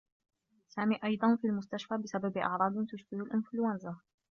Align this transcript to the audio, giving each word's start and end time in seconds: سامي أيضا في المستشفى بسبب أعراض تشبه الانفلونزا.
سامي 0.69 0.99
أيضا 1.03 1.35
في 1.35 1.47
المستشفى 1.47 1.97
بسبب 1.97 2.37
أعراض 2.37 2.85
تشبه 2.85 3.21
الانفلونزا. 3.21 3.97